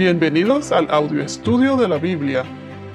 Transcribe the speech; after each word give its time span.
Bienvenidos 0.00 0.72
al 0.72 0.90
audio 0.90 1.22
estudio 1.22 1.76
de 1.76 1.86
la 1.86 1.98
Biblia. 1.98 2.42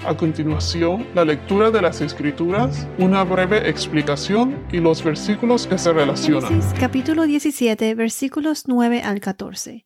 A 0.07 0.17
continuación, 0.17 1.05
la 1.13 1.23
lectura 1.23 1.69
de 1.69 1.79
las 1.79 2.01
Escrituras, 2.01 2.87
una 2.97 3.23
breve 3.23 3.69
explicación 3.69 4.65
y 4.71 4.79
los 4.79 5.03
versículos 5.03 5.67
que 5.67 5.77
se 5.77 5.93
relacionan. 5.93 6.61
Capítulo 6.79 7.27
17, 7.27 7.93
versículos 7.93 8.63
9 8.67 9.03
al 9.03 9.19
14. 9.19 9.85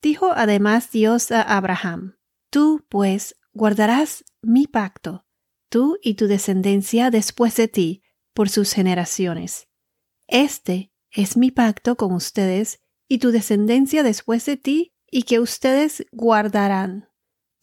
Dijo 0.00 0.30
además 0.32 0.92
Dios 0.92 1.32
a 1.32 1.42
Abraham, 1.42 2.14
Tú, 2.50 2.86
pues, 2.88 3.34
guardarás 3.52 4.24
mi 4.40 4.68
pacto, 4.68 5.26
tú 5.70 5.98
y 6.00 6.14
tu 6.14 6.28
descendencia 6.28 7.10
después 7.10 7.56
de 7.56 7.66
ti, 7.66 8.04
por 8.32 8.48
sus 8.48 8.74
generaciones. 8.74 9.66
Este 10.28 10.92
es 11.10 11.36
mi 11.36 11.50
pacto 11.50 11.96
con 11.96 12.12
ustedes 12.12 12.80
y 13.08 13.18
tu 13.18 13.32
descendencia 13.32 14.04
después 14.04 14.46
de 14.46 14.56
ti, 14.56 14.94
y 15.10 15.24
que 15.24 15.40
ustedes 15.40 16.06
guardarán. 16.12 17.08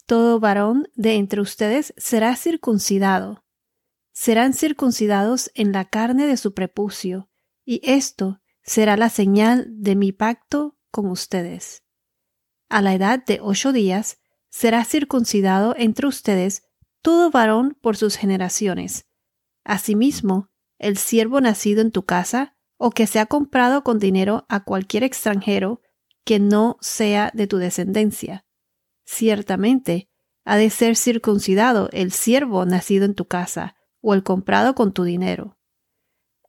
Todo 0.06 0.40
varón 0.40 0.90
de 0.96 1.16
entre 1.16 1.42
ustedes 1.42 1.94
será 1.98 2.36
circuncidado. 2.36 3.46
Serán 4.14 4.54
circuncidados 4.54 5.52
en 5.54 5.72
la 5.72 5.86
carne 5.86 6.28
de 6.28 6.38
su 6.38 6.54
prepucio, 6.54 7.30
y 7.66 7.82
esto 7.84 8.42
será 8.64 8.98
la 8.98 9.10
señal 9.10 9.68
de 9.70 9.96
mi 9.96 10.12
pacto 10.12 10.78
con 10.92 11.08
ustedes. 11.08 11.84
A 12.70 12.82
la 12.82 12.94
edad 12.94 13.24
de 13.24 13.40
ocho 13.42 13.72
días 13.72 14.20
será 14.50 14.84
circuncidado 14.86 15.76
entre 15.78 16.08
ustedes 16.08 16.64
todo 17.02 17.32
varón 17.32 17.78
por 17.82 17.96
sus 17.96 18.16
generaciones. 18.16 19.06
Asimismo, 19.64 20.50
el 20.80 20.98
siervo 20.98 21.42
nacido 21.42 21.82
en 21.82 21.92
tu 21.92 22.06
casa 22.06 22.58
o 22.78 22.92
que 22.92 23.08
se 23.08 23.20
ha 23.20 23.26
comprado 23.26 23.84
con 23.84 24.00
dinero 24.00 24.46
a 24.50 24.64
cualquier 24.64 25.04
extranjero 25.04 25.82
que 26.28 26.40
no 26.40 26.76
sea 26.82 27.32
de 27.34 27.48
tu 27.48 27.56
descendencia. 27.56 28.46
Ciertamente, 29.06 30.10
ha 30.44 30.58
de 30.58 30.70
ser 30.70 30.98
circuncidado 30.98 31.88
el 31.94 32.12
siervo 32.12 32.66
nacido 32.66 33.06
en 33.06 33.16
tu 33.16 33.30
casa 33.30 33.78
o 34.02 34.14
el 34.14 34.24
comprado 34.24 34.76
con 34.76 34.92
tu 34.92 35.06
dinero. 35.06 35.58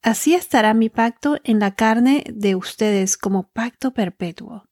Así 0.02 0.34
estará 0.34 0.74
mi 0.74 0.88
pacto 0.88 1.36
en 1.44 1.60
la 1.60 1.76
carne 1.76 2.24
de 2.28 2.56
ustedes 2.56 3.16
como 3.16 3.52
pacto 3.52 3.94
perpetuo. 3.94 4.64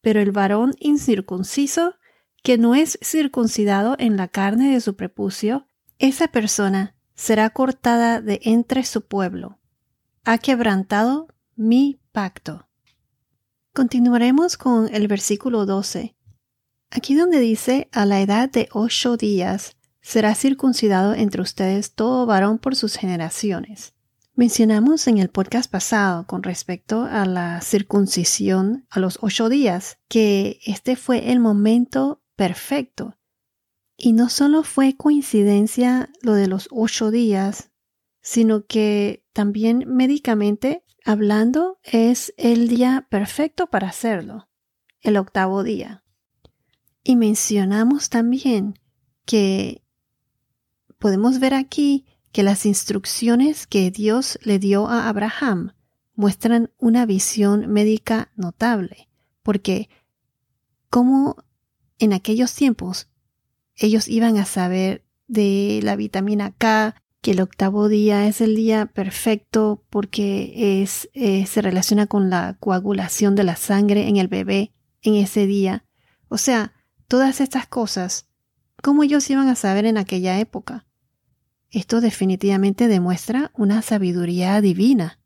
Pero 0.00 0.22
el 0.22 0.32
varón 0.32 0.72
incircunciso, 0.78 1.96
que 2.42 2.56
no 2.56 2.74
es 2.74 2.98
circuncidado 3.02 3.94
en 3.98 4.16
la 4.16 4.28
carne 4.28 4.72
de 4.72 4.80
su 4.80 4.96
prepucio, 4.96 5.66
esa 5.98 6.28
persona 6.28 6.96
será 7.14 7.50
cortada 7.50 8.22
de 8.22 8.40
entre 8.44 8.84
su 8.84 9.06
pueblo. 9.06 9.60
Ha 10.24 10.38
quebrantado 10.38 11.28
mi 11.56 12.00
pacto. 12.12 12.70
Continuaremos 13.74 14.56
con 14.56 14.88
el 14.94 15.08
versículo 15.08 15.66
12. 15.66 16.14
Aquí 16.90 17.16
donde 17.16 17.40
dice, 17.40 17.88
a 17.90 18.06
la 18.06 18.20
edad 18.20 18.48
de 18.48 18.68
ocho 18.70 19.16
días 19.16 19.76
será 20.00 20.36
circuncidado 20.36 21.12
entre 21.12 21.42
ustedes 21.42 21.92
todo 21.92 22.24
varón 22.24 22.58
por 22.58 22.76
sus 22.76 22.94
generaciones. 22.94 23.92
Mencionamos 24.36 25.08
en 25.08 25.18
el 25.18 25.28
podcast 25.28 25.68
pasado 25.68 26.24
con 26.28 26.44
respecto 26.44 27.02
a 27.02 27.26
la 27.26 27.60
circuncisión 27.62 28.86
a 28.90 29.00
los 29.00 29.18
ocho 29.22 29.48
días 29.48 29.98
que 30.06 30.60
este 30.64 30.94
fue 30.94 31.32
el 31.32 31.40
momento 31.40 32.22
perfecto 32.36 33.18
y 33.96 34.12
no 34.12 34.28
solo 34.28 34.62
fue 34.62 34.96
coincidencia 34.96 36.10
lo 36.22 36.34
de 36.34 36.46
los 36.46 36.68
ocho 36.70 37.10
días, 37.10 37.72
sino 38.20 38.66
que 38.66 39.26
también 39.32 39.82
médicamente 39.88 40.83
hablando 41.04 41.78
es 41.82 42.32
el 42.36 42.68
día 42.68 43.06
perfecto 43.10 43.68
para 43.68 43.88
hacerlo, 43.88 44.48
el 45.02 45.16
octavo 45.16 45.62
día. 45.62 46.02
Y 47.02 47.16
mencionamos 47.16 48.08
también 48.08 48.78
que 49.26 49.82
podemos 50.98 51.38
ver 51.38 51.54
aquí 51.54 52.06
que 52.32 52.42
las 52.42 52.66
instrucciones 52.66 53.66
que 53.66 53.90
Dios 53.90 54.38
le 54.42 54.58
dio 54.58 54.88
a 54.88 55.08
Abraham 55.08 55.74
muestran 56.14 56.70
una 56.78 57.06
visión 57.06 57.70
médica 57.70 58.32
notable, 58.36 59.08
porque 59.42 59.88
como 60.88 61.36
en 61.98 62.12
aquellos 62.12 62.54
tiempos 62.54 63.08
ellos 63.76 64.08
iban 64.08 64.38
a 64.38 64.46
saber 64.46 65.04
de 65.26 65.80
la 65.82 65.96
vitamina 65.96 66.52
K, 66.56 67.02
que 67.24 67.30
el 67.30 67.40
octavo 67.40 67.88
día 67.88 68.28
es 68.28 68.42
el 68.42 68.54
día 68.54 68.84
perfecto 68.84 69.82
porque 69.88 70.82
es, 70.82 71.08
eh, 71.14 71.46
se 71.46 71.62
relaciona 71.62 72.06
con 72.06 72.28
la 72.28 72.58
coagulación 72.60 73.34
de 73.34 73.44
la 73.44 73.56
sangre 73.56 74.08
en 74.08 74.18
el 74.18 74.28
bebé 74.28 74.74
en 75.00 75.14
ese 75.14 75.46
día. 75.46 75.86
O 76.28 76.36
sea, 76.36 76.74
todas 77.08 77.40
estas 77.40 77.66
cosas, 77.66 78.28
¿cómo 78.82 79.02
ellos 79.02 79.28
iban 79.30 79.48
a 79.48 79.54
saber 79.54 79.86
en 79.86 79.96
aquella 79.96 80.38
época? 80.38 80.86
Esto 81.70 82.02
definitivamente 82.02 82.88
demuestra 82.88 83.50
una 83.56 83.80
sabiduría 83.80 84.60
divina. 84.60 85.18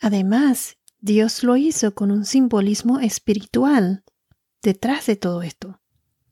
Además, 0.00 0.78
Dios 1.00 1.42
lo 1.42 1.58
hizo 1.58 1.94
con 1.94 2.10
un 2.10 2.24
simbolismo 2.24 2.98
espiritual 3.00 4.04
detrás 4.62 5.04
de 5.04 5.16
todo 5.16 5.42
esto 5.42 5.80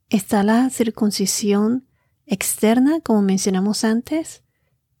está 0.09 0.43
la 0.43 0.69
circuncisión 0.69 1.87
externa, 2.25 2.99
como 3.01 3.21
mencionamos 3.21 3.83
antes, 3.83 4.43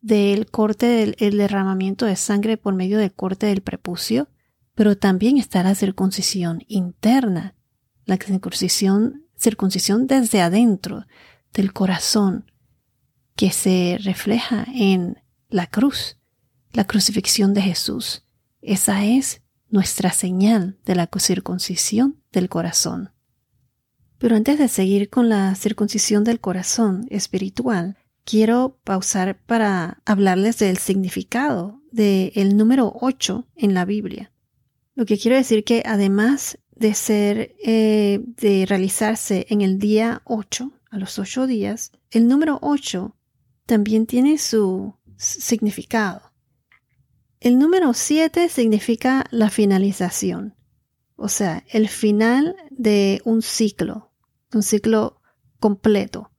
del 0.05 0.45
corte 0.51 1.15
del 1.17 1.37
derramamiento 1.37 2.05
de 2.05 2.15
sangre 2.15 2.57
por 2.57 2.75
medio 2.75 2.99
del 2.99 3.11
corte 3.11 3.47
del 3.47 3.61
prepucio, 3.61 4.29
pero 4.75 4.95
también 4.95 5.39
está 5.39 5.63
la 5.63 5.73
circuncisión 5.73 6.63
interna, 6.67 7.55
la 8.05 8.17
circuncisión, 8.17 9.25
circuncisión 9.35 10.05
desde 10.05 10.41
adentro 10.43 11.07
del 11.53 11.73
corazón, 11.73 12.51
que 13.35 13.49
se 13.49 13.97
refleja 13.99 14.67
en 14.75 15.23
la 15.49 15.65
cruz, 15.65 16.17
la 16.71 16.85
crucifixión 16.85 17.55
de 17.55 17.63
Jesús. 17.63 18.25
Esa 18.61 19.03
es 19.05 19.41
nuestra 19.69 20.11
señal 20.11 20.77
de 20.85 20.93
la 20.93 21.09
circuncisión 21.17 22.21
del 22.31 22.47
corazón. 22.47 23.09
Pero 24.19 24.35
antes 24.35 24.59
de 24.59 24.67
seguir 24.67 25.09
con 25.09 25.29
la 25.29 25.55
circuncisión 25.55 26.23
del 26.23 26.39
corazón 26.39 27.07
espiritual, 27.09 27.97
quiero 28.25 28.79
pausar 28.83 29.39
para 29.45 30.01
hablarles 30.05 30.59
del 30.59 30.77
significado 30.77 31.81
del 31.91 32.57
número 32.57 32.91
8 32.99 33.47
en 33.55 33.73
la 33.73 33.85
Biblia. 33.85 34.31
Lo 34.95 35.05
que 35.05 35.17
quiero 35.17 35.37
decir 35.37 35.63
que 35.63 35.83
además 35.85 36.57
de 36.75 36.93
ser, 36.93 37.55
eh, 37.63 38.21
de 38.25 38.65
realizarse 38.67 39.45
en 39.49 39.61
el 39.61 39.79
día 39.79 40.21
8, 40.25 40.71
a 40.91 40.97
los 40.97 41.19
8 41.19 41.47
días, 41.47 41.91
el 42.11 42.27
número 42.27 42.59
8 42.61 43.15
también 43.65 44.05
tiene 44.05 44.37
su 44.37 44.95
significado. 45.15 46.33
El 47.39 47.59
número 47.59 47.93
7 47.93 48.49
significa 48.49 49.25
la 49.31 49.49
finalización 49.49 50.55
o 51.15 51.29
sea, 51.29 51.63
el 51.69 51.87
final 51.87 52.55
de 52.69 53.21
un 53.23 53.41
ciclo, 53.41 54.11
un 54.53 54.63
ciclo 54.63 55.21
completo. 55.59 56.31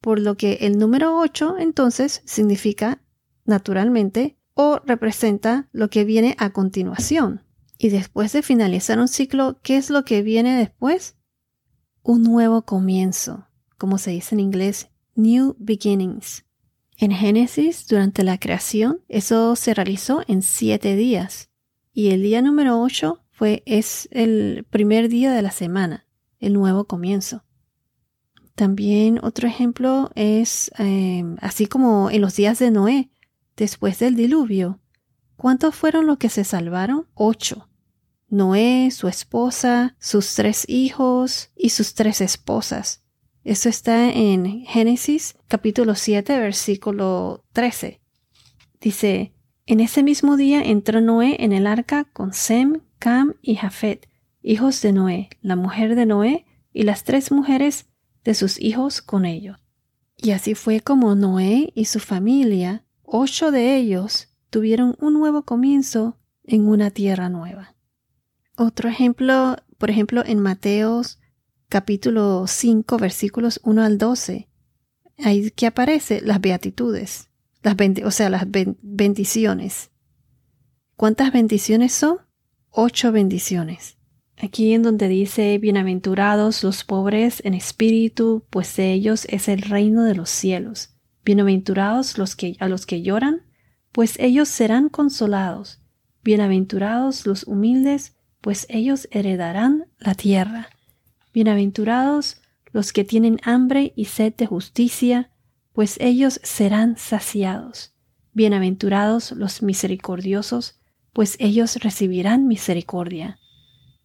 Por 0.00 0.20
lo 0.20 0.36
que 0.36 0.54
el 0.62 0.78
número 0.78 1.18
8 1.18 1.56
entonces 1.58 2.22
significa 2.24 3.02
naturalmente 3.44 4.36
o 4.54 4.80
representa 4.84 5.68
lo 5.72 5.90
que 5.90 6.04
viene 6.04 6.34
a 6.38 6.50
continuación. 6.50 7.42
Y 7.78 7.90
después 7.90 8.32
de 8.32 8.42
finalizar 8.42 8.98
un 8.98 9.08
ciclo, 9.08 9.60
¿qué 9.62 9.76
es 9.76 9.90
lo 9.90 10.04
que 10.04 10.22
viene 10.22 10.56
después? 10.56 11.16
Un 12.02 12.22
nuevo 12.22 12.62
comienzo, 12.62 13.46
como 13.76 13.98
se 13.98 14.12
dice 14.12 14.34
en 14.34 14.40
inglés, 14.40 14.88
New 15.14 15.56
Beginnings. 15.58 16.44
En 16.98 17.10
Génesis, 17.10 17.86
durante 17.86 18.22
la 18.22 18.38
creación, 18.38 19.02
eso 19.08 19.54
se 19.56 19.74
realizó 19.74 20.22
en 20.26 20.40
siete 20.40 20.96
días. 20.96 21.50
Y 21.92 22.10
el 22.10 22.22
día 22.22 22.40
número 22.40 22.80
8 22.80 23.22
fue, 23.30 23.62
es 23.66 24.08
el 24.12 24.66
primer 24.70 25.10
día 25.10 25.32
de 25.32 25.42
la 25.42 25.50
semana, 25.50 26.06
el 26.38 26.54
nuevo 26.54 26.86
comienzo. 26.86 27.44
También 28.56 29.20
otro 29.22 29.46
ejemplo 29.46 30.10
es, 30.14 30.72
em, 30.78 31.36
así 31.42 31.66
como 31.66 32.10
en 32.10 32.22
los 32.22 32.36
días 32.36 32.58
de 32.58 32.70
Noé, 32.70 33.10
después 33.54 33.98
del 33.98 34.16
diluvio, 34.16 34.80
¿cuántos 35.36 35.74
fueron 35.74 36.06
los 36.06 36.16
que 36.16 36.30
se 36.30 36.42
salvaron? 36.42 37.06
Ocho. 37.12 37.68
Noé, 38.28 38.90
su 38.90 39.08
esposa, 39.08 39.94
sus 40.00 40.34
tres 40.34 40.64
hijos 40.68 41.50
y 41.54 41.68
sus 41.68 41.94
tres 41.94 42.22
esposas. 42.22 43.04
Eso 43.44 43.68
está 43.68 44.10
en 44.10 44.64
Génesis 44.64 45.36
capítulo 45.48 45.94
7, 45.94 46.40
versículo 46.40 47.44
13. 47.52 48.00
Dice, 48.80 49.34
en 49.66 49.80
ese 49.80 50.02
mismo 50.02 50.38
día 50.38 50.62
entró 50.62 51.02
Noé 51.02 51.36
en 51.40 51.52
el 51.52 51.66
arca 51.66 52.04
con 52.04 52.32
Sem, 52.32 52.80
Cam 52.98 53.34
y 53.42 53.56
Jafet, 53.56 54.08
hijos 54.42 54.80
de 54.80 54.92
Noé, 54.94 55.28
la 55.42 55.56
mujer 55.56 55.94
de 55.94 56.06
Noé 56.06 56.46
y 56.72 56.84
las 56.84 57.04
tres 57.04 57.30
mujeres 57.30 57.86
de 58.26 58.34
sus 58.34 58.60
hijos 58.60 59.00
con 59.00 59.24
ellos. 59.24 59.56
Y 60.16 60.32
así 60.32 60.54
fue 60.54 60.80
como 60.80 61.14
Noé 61.14 61.72
y 61.74 61.86
su 61.86 62.00
familia, 62.00 62.84
ocho 63.02 63.52
de 63.52 63.76
ellos, 63.76 64.28
tuvieron 64.50 64.96
un 65.00 65.14
nuevo 65.14 65.44
comienzo 65.44 66.18
en 66.44 66.68
una 66.68 66.90
tierra 66.90 67.28
nueva. 67.28 67.76
Otro 68.56 68.88
ejemplo, 68.88 69.56
por 69.78 69.90
ejemplo, 69.90 70.22
en 70.26 70.40
Mateos 70.40 71.20
capítulo 71.68 72.46
5, 72.46 72.98
versículos 72.98 73.60
1 73.62 73.82
al 73.82 73.98
12, 73.98 74.48
ahí 75.18 75.50
que 75.52 75.66
aparece 75.66 76.20
las 76.20 76.40
beatitudes, 76.40 77.28
las 77.62 77.76
o 78.04 78.10
sea, 78.10 78.28
las 78.28 78.46
bendiciones. 78.82 79.90
¿Cuántas 80.96 81.32
bendiciones 81.32 81.92
son? 81.92 82.18
Ocho 82.70 83.12
bendiciones. 83.12 83.95
Aquí 84.38 84.74
en 84.74 84.82
donde 84.82 85.08
dice, 85.08 85.56
bienaventurados 85.58 86.62
los 86.62 86.84
pobres 86.84 87.40
en 87.44 87.54
espíritu, 87.54 88.44
pues 88.50 88.76
de 88.76 88.92
ellos 88.92 89.26
es 89.30 89.48
el 89.48 89.62
reino 89.62 90.04
de 90.04 90.14
los 90.14 90.28
cielos. 90.28 90.90
Bienaventurados 91.24 92.18
los 92.18 92.36
que, 92.36 92.56
a 92.60 92.68
los 92.68 92.84
que 92.84 93.00
lloran, 93.00 93.42
pues 93.92 94.18
ellos 94.18 94.48
serán 94.48 94.90
consolados. 94.90 95.80
Bienaventurados 96.22 97.24
los 97.24 97.44
humildes, 97.44 98.14
pues 98.42 98.66
ellos 98.68 99.08
heredarán 99.10 99.86
la 99.98 100.14
tierra. 100.14 100.68
Bienaventurados 101.32 102.42
los 102.72 102.92
que 102.92 103.04
tienen 103.04 103.40
hambre 103.42 103.94
y 103.96 104.04
sed 104.04 104.34
de 104.34 104.44
justicia, 104.44 105.30
pues 105.72 105.96
ellos 105.98 106.40
serán 106.42 106.98
saciados. 106.98 107.94
Bienaventurados 108.34 109.32
los 109.32 109.62
misericordiosos, 109.62 110.78
pues 111.14 111.36
ellos 111.38 111.76
recibirán 111.76 112.46
misericordia. 112.46 113.38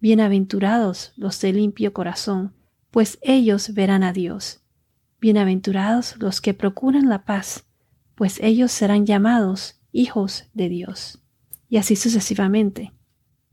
Bienaventurados 0.01 1.13
los 1.15 1.39
de 1.41 1.53
limpio 1.53 1.93
corazón, 1.93 2.55
pues 2.89 3.19
ellos 3.21 3.75
verán 3.75 4.01
a 4.01 4.11
Dios. 4.11 4.63
Bienaventurados 5.19 6.15
los 6.17 6.41
que 6.41 6.55
procuran 6.55 7.07
la 7.07 7.23
paz, 7.23 7.65
pues 8.15 8.39
ellos 8.41 8.71
serán 8.71 9.05
llamados 9.05 9.79
hijos 9.91 10.45
de 10.55 10.69
Dios. 10.69 11.21
Y 11.69 11.77
así 11.77 11.95
sucesivamente. 11.95 12.93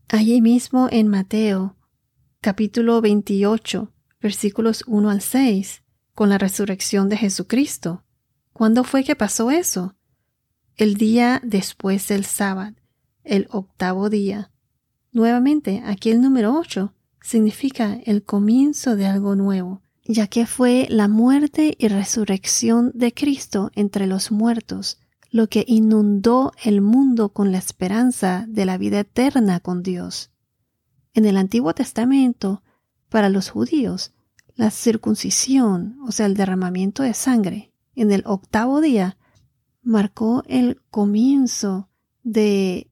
Allí 0.07 0.41
mismo 0.41 0.87
en 0.89 1.07
Mateo, 1.07 1.77
capítulo 2.41 2.99
28, 2.99 3.93
versículos 4.19 4.83
1 4.87 5.07
al 5.07 5.21
6, 5.21 5.83
con 6.15 6.29
la 6.29 6.39
resurrección 6.39 7.09
de 7.09 7.17
Jesucristo. 7.17 8.03
¿Cuándo 8.53 8.83
fue 8.83 9.03
que 9.03 9.15
pasó 9.15 9.51
eso? 9.51 9.95
El 10.77 10.95
día 10.95 11.41
después 11.43 12.07
del 12.07 12.25
sábado, 12.25 12.75
el 13.23 13.45
octavo 13.51 14.09
día. 14.09 14.48
Nuevamente, 15.11 15.81
aquí 15.85 16.11
el 16.11 16.21
número 16.21 16.57
8 16.57 16.93
significa 17.21 17.99
el 18.05 18.23
comienzo 18.23 18.95
de 18.95 19.07
algo 19.07 19.35
nuevo, 19.35 19.81
ya 20.05 20.27
que 20.27 20.45
fue 20.45 20.87
la 20.89 21.07
muerte 21.07 21.75
y 21.77 21.87
resurrección 21.87 22.91
de 22.93 23.13
Cristo 23.13 23.71
entre 23.75 24.07
los 24.07 24.31
muertos 24.31 24.99
lo 25.31 25.47
que 25.47 25.63
inundó 25.67 26.51
el 26.63 26.81
mundo 26.81 27.29
con 27.29 27.51
la 27.51 27.59
esperanza 27.59 28.45
de 28.47 28.65
la 28.65 28.77
vida 28.77 29.01
eterna 29.01 29.59
con 29.59 29.83
Dios. 29.83 30.31
En 31.13 31.25
el 31.25 31.37
Antiguo 31.37 31.73
Testamento, 31.73 32.63
para 33.09 33.29
los 33.29 33.49
judíos, 33.49 34.13
la 34.55 34.71
circuncisión, 34.71 35.97
o 36.05 36.11
sea, 36.11 36.25
el 36.25 36.35
derramamiento 36.35 37.03
de 37.03 37.13
sangre, 37.13 37.71
en 37.95 38.11
el 38.11 38.23
octavo 38.25 38.81
día, 38.81 39.17
marcó 39.81 40.43
el 40.47 40.81
comienzo 40.89 41.89
de 42.23 42.89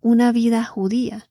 una 0.00 0.32
vida 0.32 0.64
judía. 0.64 1.28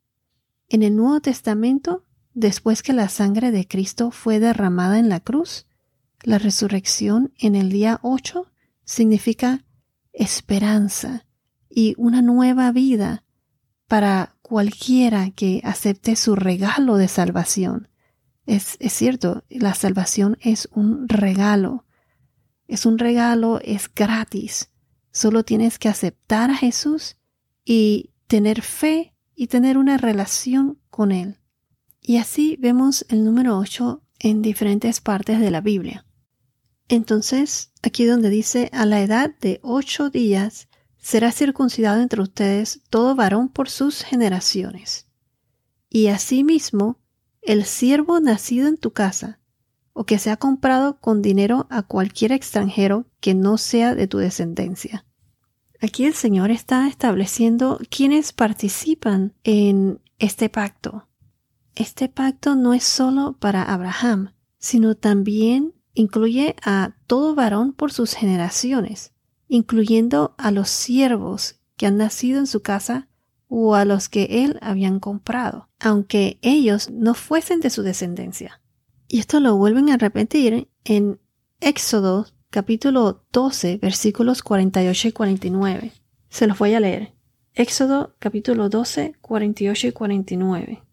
En 0.74 0.82
el 0.82 0.96
Nuevo 0.96 1.22
Testamento, 1.22 2.04
después 2.34 2.82
que 2.82 2.94
la 2.94 3.08
sangre 3.08 3.52
de 3.52 3.68
Cristo 3.68 4.10
fue 4.10 4.40
derramada 4.40 4.98
en 4.98 5.08
la 5.08 5.20
cruz, 5.20 5.68
la 6.24 6.40
resurrección 6.40 7.32
en 7.38 7.54
el 7.54 7.70
día 7.70 8.00
8 8.02 8.52
significa 8.84 9.66
esperanza 10.14 11.28
y 11.70 11.94
una 12.00 12.24
nueva 12.24 12.72
vida 12.72 13.24
para 13.88 14.36
cualquiera 14.42 15.30
que 15.30 15.62
acepte 15.64 16.16
su 16.16 16.36
regalo 16.36 16.98
de 16.98 17.08
salvación. 17.08 17.88
Es, 18.48 18.78
es, 18.80 18.94
cierto, 18.94 19.44
la 19.50 19.76
salvación 19.76 20.40
es 20.42 20.68
un 20.74 21.08
regalo. 21.08 21.86
Es 22.68 22.88
un 22.88 22.98
regalo, 22.98 23.60
es 23.64 23.94
gratis. 23.94 24.72
Solo 25.12 25.44
tienes 25.44 25.78
que 25.78 25.90
aceptar 25.90 26.50
a 26.50 26.58
Jesús 26.58 27.18
y 27.64 28.10
tener 28.26 28.64
fe 28.64 29.13
y 29.36 29.48
tener 29.48 29.78
una 29.78 29.98
relación 29.98 30.80
con 30.90 31.12
Él. 31.12 31.38
Y 32.02 32.18
así 32.18 32.58
vemos 32.60 33.06
el 33.10 33.24
número 33.24 33.58
8 33.58 34.04
en 34.20 34.42
diferentes 34.42 35.02
partes 35.02 35.40
de 35.40 35.52
la 35.52 35.62
Biblia. 35.62 36.06
Entonces, 36.90 37.72
aquí 37.82 38.06
donde 38.06 38.30
dice, 38.30 38.70
a 38.74 38.86
la 38.86 39.02
edad 39.02 39.34
de 39.40 39.60
ocho 39.64 40.10
días 40.10 40.68
será 40.98 41.32
circuncidado 41.32 42.02
entre 42.02 42.22
ustedes 42.22 42.82
todo 42.90 43.16
varón 43.16 43.50
por 43.50 43.70
sus 43.70 44.04
generaciones. 44.04 45.08
Y 45.90 46.08
asimismo, 46.08 47.00
el 47.42 47.66
siervo 47.66 48.20
nacido 48.20 48.68
en 48.68 48.78
tu 48.78 48.92
casa, 48.92 49.40
o 49.94 50.06
que 50.06 50.18
sea 50.18 50.38
comprado 50.38 51.00
con 51.00 51.22
dinero 51.22 51.68
a 51.70 51.84
cualquier 51.84 52.32
extranjero 52.32 53.06
que 53.20 53.34
no 53.34 53.58
sea 53.58 53.96
de 53.96 54.08
tu 54.08 54.18
descendencia. 54.18 55.06
Aquí 55.84 56.06
el 56.06 56.14
Señor 56.14 56.50
está 56.50 56.88
estableciendo 56.88 57.78
quienes 57.90 58.32
participan 58.32 59.34
en 59.44 60.00
este 60.18 60.48
pacto. 60.48 61.10
Este 61.76 62.08
pacto 62.08 62.56
no 62.56 62.74
es 62.74 62.86
solo 62.86 63.36
para 63.38 63.64
Abraham, 63.64 64.32
sino 64.60 64.96
también 64.96 65.74
incluye 65.94 66.56
a 66.64 66.96
todo 67.06 67.36
varón 67.36 67.74
por 67.74 67.92
sus 67.92 68.14
generaciones, 68.14 69.12
incluyendo 69.50 70.36
a 70.38 70.52
los 70.52 70.70
siervos 70.70 71.60
que 71.76 71.86
han 71.86 71.98
nacido 71.98 72.40
en 72.40 72.48
su 72.48 72.62
casa 72.62 73.10
o 73.50 73.76
a 73.76 73.84
los 73.84 74.08
que 74.08 74.46
él 74.46 74.60
habían 74.62 75.02
comprado, 75.02 75.68
aunque 75.82 76.40
ellos 76.42 76.92
no 76.92 77.14
fuesen 77.14 77.60
de 77.60 77.70
su 77.70 77.84
descendencia. 77.84 78.62
Y 79.10 79.20
esto 79.20 79.42
lo 79.42 79.58
vuelven 79.58 79.90
a 79.90 79.98
repetir 79.98 80.70
en 80.86 81.20
Éxodo 81.60 82.28
capítulo 82.54 83.26
12, 83.32 83.80
versículos 83.82 84.44
48 84.44 85.08
y 85.08 85.12
49. 85.12 85.92
Se 86.30 86.46
los 86.46 86.60
voy 86.60 86.76
a 86.76 86.80
leer. 86.80 87.16
Éxodo 87.56 88.16
capítulo 88.20 88.70
12, 88.70 89.16
48 89.22 89.88
y 89.88 89.92
49. 89.92 90.84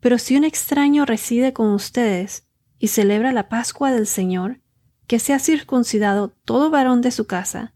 Pero 0.00 0.18
si 0.18 0.36
un 0.36 0.44
extraño 0.44 1.06
reside 1.06 1.54
con 1.54 1.70
ustedes 1.70 2.46
y 2.78 2.88
celebra 2.88 3.32
la 3.32 3.48
Pascua 3.48 3.90
del 3.90 4.06
Señor, 4.06 4.60
que 5.06 5.18
sea 5.18 5.38
circuncidado 5.38 6.34
todo 6.44 6.68
varón 6.68 7.00
de 7.00 7.10
su 7.10 7.26
casa, 7.26 7.72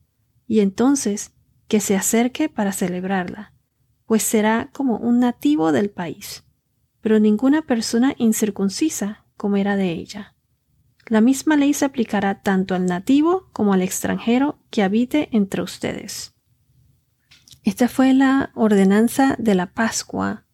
y 0.47 0.61
entonces 0.61 1.33
que 1.69 1.81
se 1.81 1.97
acerque 1.97 2.51
para 2.51 2.73
celebrarla, 2.73 3.55
pues 4.05 4.23
será 4.23 4.69
como 4.75 4.99
un 4.99 5.21
nativo 5.21 5.73
del 5.73 5.89
país, 5.89 6.45
pero 7.01 7.19
ninguna 7.19 7.63
persona 7.63 8.15
incircuncisa 8.19 9.25
comerá 9.39 9.77
de 9.77 9.91
ella. 9.93 10.37
La 11.11 11.21
misma 11.21 11.57
ley 11.57 11.75
se 11.75 11.85
aplicará 11.85 12.41
tanto 12.41 12.77
al 12.77 12.87
nativo 12.87 13.49
como 13.53 13.73
al 13.73 13.83
extranjero 13.83 14.61
que 14.71 14.85
habite 14.85 15.29
entre 15.33 15.61
ustedes. 15.61 16.35
Esta 17.65 17.89
fue 17.89 18.15
la 18.15 18.53
ordenanza 18.55 19.35
de 19.41 19.57
la 19.57 19.67
Pascua, 19.67 20.47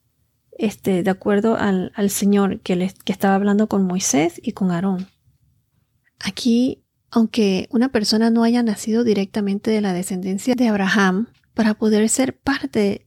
este, 0.53 1.03
de 1.03 1.11
acuerdo 1.11 1.59
al, 1.59 1.93
Señor 2.09 2.61
que, 2.61 2.91
que 3.05 3.13
estaba 3.13 3.35
hablando 3.35 3.69
con 3.69 3.87
Moisés 3.87 4.41
y 4.43 4.53
con 4.53 4.71
Aarón. 4.71 5.07
Aquí, 6.21 6.87
aunque 7.11 7.69
una 7.71 7.91
persona 7.91 8.31
no 8.31 8.43
haya 8.43 8.63
nacido 8.63 9.05
directamente 9.05 9.71
de 9.71 9.83
la 9.83 9.93
descendencia 9.93 10.55
de 10.55 10.69
Abraham, 10.69 11.29
para 11.53 11.75
poder 11.75 12.09
ser 12.09 12.39
parte 12.39 13.07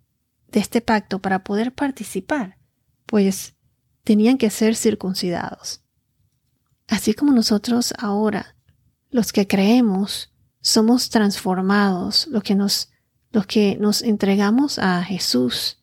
de 0.51 0.59
este 0.59 0.81
pacto, 0.81 1.17
para 1.17 1.43
poder 1.43 1.73
participar, 1.73 2.59
pues 3.07 3.55
tenían 4.03 4.37
que 4.37 4.51
ser 4.51 4.75
circuncidados. 4.75 5.83
Así 6.89 7.13
como 7.13 7.31
nosotros 7.33 7.93
ahora, 7.99 8.55
los 9.11 9.31
que 9.31 9.47
creemos, 9.47 10.31
somos 10.59 11.09
transformados, 11.09 12.27
los 12.27 12.41
que 12.41 12.55
nos, 12.55 12.89
los 13.31 13.45
que 13.45 13.77
nos 13.79 14.01
entregamos 14.01 14.79
a 14.79 15.03
Jesús, 15.03 15.77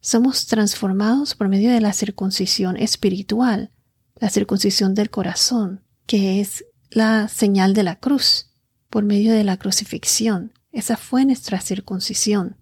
somos 0.00 0.46
transformados 0.46 1.34
por 1.34 1.48
medio 1.48 1.72
de 1.72 1.80
la 1.80 1.94
circuncisión 1.94 2.76
espiritual, 2.76 3.72
la 4.16 4.28
circuncisión 4.28 4.94
del 4.94 5.08
corazón, 5.08 5.84
que 6.06 6.40
es 6.40 6.66
la 6.90 7.28
señal 7.28 7.72
de 7.72 7.84
la 7.84 7.96
cruz, 7.96 8.50
por 8.90 9.04
medio 9.04 9.32
de 9.32 9.44
la 9.44 9.56
crucifixión. 9.56 10.52
Esa 10.70 10.98
fue 10.98 11.24
nuestra 11.24 11.60
circuncisión. 11.60 12.58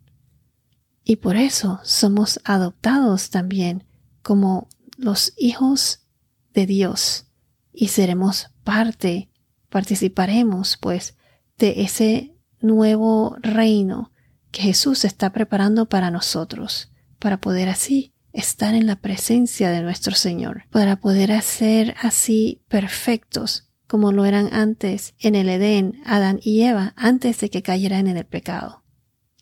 Y 1.02 1.16
por 1.16 1.36
eso 1.36 1.80
somos 1.82 2.40
adoptados 2.44 3.30
también 3.30 3.84
como 4.22 4.68
los 4.96 5.32
hijos 5.36 6.06
de 6.54 6.66
Dios 6.66 7.29
y 7.72 7.88
seremos 7.88 8.50
parte, 8.64 9.30
participaremos 9.68 10.76
pues 10.76 11.16
de 11.58 11.82
ese 11.82 12.34
nuevo 12.60 13.36
reino 13.40 14.12
que 14.50 14.62
Jesús 14.62 15.04
está 15.04 15.32
preparando 15.32 15.88
para 15.88 16.10
nosotros, 16.10 16.92
para 17.18 17.40
poder 17.40 17.68
así 17.68 18.12
estar 18.32 18.74
en 18.74 18.86
la 18.86 18.96
presencia 18.96 19.70
de 19.70 19.82
nuestro 19.82 20.14
Señor, 20.14 20.64
para 20.70 20.96
poder 20.96 21.32
hacer 21.32 21.94
así 22.00 22.62
perfectos 22.68 23.70
como 23.90 24.12
lo 24.12 24.24
eran 24.24 24.54
antes 24.54 25.14
en 25.18 25.34
el 25.34 25.48
Edén, 25.48 26.00
Adán 26.06 26.38
y 26.44 26.62
Eva, 26.62 26.94
antes 26.96 27.40
de 27.40 27.50
que 27.50 27.62
cayeran 27.62 28.06
en 28.06 28.16
el 28.16 28.24
pecado. 28.24 28.84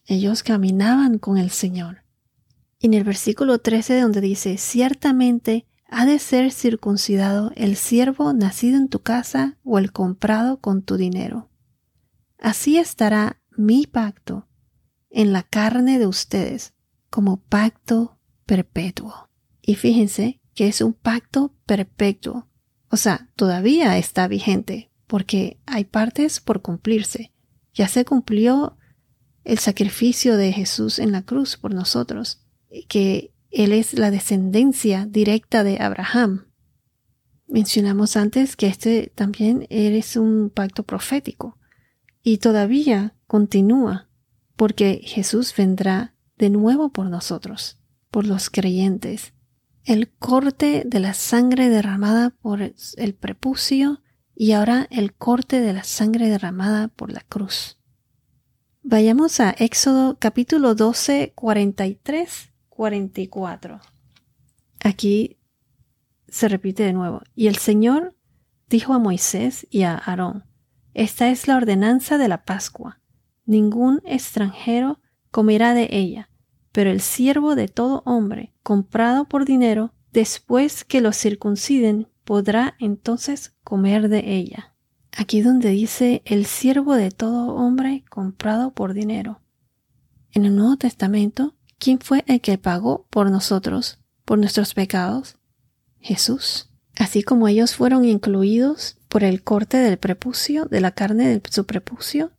Ellos 0.07 0.43
caminaban 0.43 1.19
con 1.19 1.37
el 1.37 1.51
Señor. 1.51 2.05
En 2.81 2.95
el 2.95 3.05
versículo 3.05 3.59
13 3.59 4.01
donde 4.01 4.23
dice, 4.23 4.57
ciertamente 4.57 5.67
ha 5.89 6.05
de 6.05 6.19
ser 6.19 6.53
circuncidado 6.53 7.51
el 7.57 7.77
siervo 7.77 8.33
nacido 8.33 8.77
en 8.77 8.89
tu 8.89 9.01
casa 9.01 9.57
o 9.65 9.79
el 9.79 9.91
comprado 9.91 10.61
con 10.61 10.83
tu 10.83 10.97
dinero. 10.97 11.51
Así 12.39 12.79
estará 12.79 13.41
mi 13.57 13.87
pacto 13.87 14.47
en 15.11 15.33
la 15.33 15.43
carne 15.43 15.99
de 15.99 16.07
ustedes 16.07 16.75
como 17.11 17.39
pacto 17.41 18.19
perpetuo. 18.47 19.31
Y 19.63 19.75
fíjense 19.75 20.41
que 20.55 20.69
es 20.69 20.81
un 20.81 20.93
pacto 20.93 21.55
perpetuo. 21.67 22.49
O 22.91 22.97
sea, 22.97 23.31
todavía 23.35 23.99
está 23.99 24.29
vigente 24.29 24.91
porque 25.07 25.59
hay 25.67 25.85
partes 25.85 26.41
por 26.41 26.63
cumplirse. 26.63 27.33
Ya 27.73 27.89
se 27.89 28.05
cumplió 28.05 28.77
el 29.45 29.59
sacrificio 29.59 30.37
de 30.37 30.53
Jesús 30.53 30.99
en 30.99 31.13
la 31.13 31.23
cruz 31.23 31.57
por 31.57 31.73
nosotros, 31.73 32.43
que 32.89 33.33
Él 33.51 33.73
es 33.73 33.95
la 33.95 34.11
descendencia 34.11 35.07
directa 35.07 35.65
de 35.65 35.79
Abraham. 35.81 36.47
Mencionamos 37.47 38.17
antes 38.17 38.57
que 38.57 38.67
este 38.67 39.11
también 39.15 39.67
es 39.71 40.17
un 40.17 40.51
pacto 40.51 40.83
profético 40.83 41.59
y 42.23 42.39
todavía 42.39 43.15
continúa 43.27 44.09
porque 44.57 45.01
Jesús 45.05 45.55
vendrá 45.57 46.15
de 46.37 46.51
nuevo 46.51 46.91
por 46.91 47.07
nosotros, 47.07 47.79
por 48.11 48.27
los 48.27 48.51
creyentes. 48.51 49.33
El 49.85 50.11
corte 50.11 50.83
de 50.85 51.01
la 51.01 51.15
sangre 51.15 51.71
derramada 51.71 52.31
por 52.31 52.61
el 52.61 53.15
prepucio 53.15 54.03
y 54.35 54.53
ahora 54.53 54.87
el 54.91 55.15
corte 55.15 55.61
de 55.61 55.73
la 55.73 55.85
sangre 55.85 56.29
derramada 56.29 56.89
por 56.89 57.11
la 57.11 57.21
cruz. 57.21 57.79
Vayamos 58.83 59.41
a 59.41 59.51
Éxodo 59.51 60.19
capítulo 60.19 60.75
12, 60.75 61.33
43, 61.35 62.53
44. 62.79 63.81
Aquí 64.85 65.37
se 66.29 66.47
repite 66.47 66.85
de 66.85 66.93
nuevo. 66.93 67.23
Y 67.35 67.49
el 67.49 67.57
Señor 67.57 68.15
dijo 68.69 68.95
a 68.95 69.01
Moisés 69.01 69.67
y 69.69 69.83
a 69.83 69.97
Aarón, 69.97 70.45
Esta 70.95 71.29
es 71.29 71.49
la 71.49 71.57
ordenanza 71.57 72.19
de 72.19 72.29
la 72.29 72.45
Pascua. 72.45 73.01
Ningún 73.47 74.01
extranjero 74.05 75.01
comerá 75.33 75.75
de 75.75 75.89
ella, 75.91 76.31
pero 76.71 76.91
el 76.91 77.01
siervo 77.01 77.57
de 77.57 77.67
todo 77.67 78.05
hombre, 78.07 78.55
comprado 78.63 79.25
por 79.25 79.45
dinero, 79.45 79.93
después 80.13 80.85
que 80.85 81.01
lo 81.01 81.13
circunciden, 81.13 82.07
podrá 82.23 82.77
entonces 82.79 83.57
comer 83.65 84.09
de 84.09 84.37
ella. 84.37 84.77
Aquí 85.11 85.41
donde 85.41 85.71
dice 85.71 86.23
el 86.25 86.47
siervo 86.47 86.95
de 86.95 87.11
todo 87.11 87.57
hombre 87.57 88.05
comprado 88.09 88.73
por 88.73 88.95
dinero. 88.95 89.41
En 90.31 90.45
el 90.45 90.55
Nuevo 90.55 90.77
Testamento, 90.77 91.58
¿quién 91.79 92.01
fue 92.01 92.25
el 92.27 92.41
que 92.41 92.59
pagó 92.59 93.07
por 93.11 93.31
nosotros, 93.31 93.99
por 94.25 94.39
nuestros 94.39 94.75
pecados? 94.75 95.37
Jesús. 96.01 96.69
Así 96.97 97.23
como 97.23 97.49
ellos 97.49 97.75
fueron 97.75 98.05
incluidos 98.05 98.97
por 99.09 99.25
el 99.25 99.43
corte 99.43 99.79
del 99.79 99.99
prepucio, 99.99 100.67
de 100.67 100.81
la 100.81 100.91
carne 100.91 101.29
de 101.29 101.43
su 101.51 101.65
prepucio, 101.65 102.33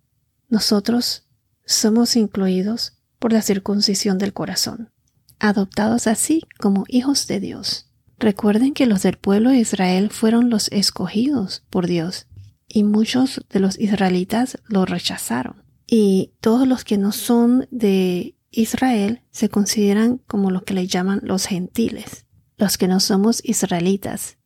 nosotros 0.50 1.27
somos 1.65 2.15
incluidos 2.15 2.93
por 3.19 3.31
la 3.31 3.41
circuncisión 3.41 4.17
del 4.17 4.34
corazón, 4.34 4.91
adoptados 5.39 6.08
así 6.08 6.43
como 6.58 6.86
hijos 6.88 7.27
de 7.27 7.39
Dios. 7.39 7.89
Recuerden 8.17 8.74
que 8.74 8.86
los 8.86 9.03
del 9.03 9.17
pueblo 9.17 9.51
de 9.51 9.60
Israel 9.60 10.10
fueron 10.10 10.50
los 10.50 10.67
escogidos 10.69 11.63
por 11.69 11.88
Dios 11.88 12.27
y 12.67 12.84
muchos 12.84 13.46
de 13.50 13.60
los 13.60 13.79
israelitas 13.79 14.58
lo 14.67 14.86
rechazaron. 14.86 15.63
Y 15.88 16.34
todos 16.41 16.67
los 16.67 16.84
que 16.84 16.98
no 16.98 17.12
son 17.12 17.67
de 17.72 18.36
Israel 18.51 19.23
se 19.31 19.49
consideran 19.49 20.17
como 20.19 20.51
lo 20.51 20.63
que 20.63 20.73
le 20.73 20.87
llaman 20.87 21.21
los 21.23 21.45
gentiles, 21.45 22.25
los 22.57 22.77
que 22.77 22.87
no 22.87 22.99
somos 22.99 23.41
israelitas. 23.43 24.37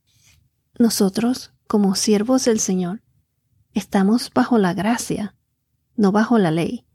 Nosotros, 0.77 1.53
como 1.67 1.95
siervos 1.95 2.45
del 2.45 2.59
Señor, 2.59 3.01
estamos 3.73 4.31
bajo 4.33 4.57
la 4.57 4.73
gracia, 4.73 5.35
no 5.95 6.11
bajo 6.11 6.37
la 6.37 6.51
ley. 6.51 6.85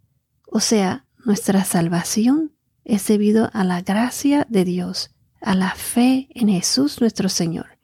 O 0.47 0.61
sea, 0.61 1.07
nuestra 1.25 1.65
salvación 1.65 2.53
es 2.85 3.07
debido 3.07 3.51
a 3.53 3.65
la 3.65 3.83
gracia 3.83 4.47
de 4.49 4.65
Dios, 4.65 5.11
a 5.41 5.55
la 5.55 5.75
fe 5.75 6.29
en 6.31 6.49
Jesús 6.49 7.01
nuestro 7.01 7.29
Señor, 7.29 7.79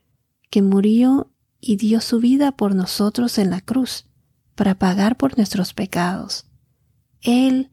que 0.51 0.63
murió 0.63 1.33
y 1.61 1.77
dio 1.77 2.01
su 2.01 2.21
vida 2.21 2.53
por 2.53 2.75
nosotros 2.75 3.39
en 3.39 3.51
la 3.51 3.61
cruz, 3.61 4.07
para 4.55 4.79
pagar 4.79 5.17
por 5.17 5.37
nuestros 5.37 5.73
pecados. 5.73 6.47
Él 7.23 7.71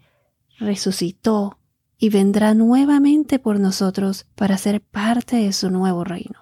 resucitó 0.62 1.60
y 1.98 2.10
vendrá 2.10 2.54
nuevamente 2.54 3.38
por 3.40 3.60
nosotros 3.60 4.26
para 4.36 4.58
ser 4.58 4.82
parte 4.82 5.36
de 5.38 5.54
su 5.54 5.70
nuevo 5.70 6.04
reino. 6.04 6.40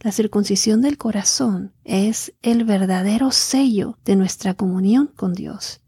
La 0.00 0.12
circuncisión 0.12 0.80
del 0.80 0.98
corazón 0.98 1.74
es 1.84 2.32
el 2.42 2.64
verdadero 2.64 3.30
sello 3.30 3.98
de 4.04 4.16
nuestra 4.16 4.54
comunión 4.54 5.08
con 5.08 5.34
Dios. 5.34 5.82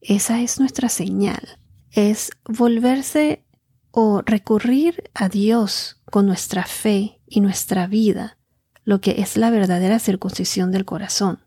Esa 0.00 0.40
es 0.40 0.58
nuestra 0.58 0.88
señal. 0.88 1.58
Es 1.90 2.30
volverse 2.44 3.44
o 3.90 4.22
recurrir 4.22 5.10
a 5.14 5.28
Dios 5.28 6.00
con 6.10 6.26
nuestra 6.26 6.64
fe 6.64 7.20
y 7.26 7.40
nuestra 7.40 7.86
vida, 7.86 8.38
lo 8.82 9.00
que 9.00 9.20
es 9.22 9.36
la 9.36 9.50
verdadera 9.50 9.98
circuncisión 9.98 10.72
del 10.72 10.84
corazón. 10.84 11.40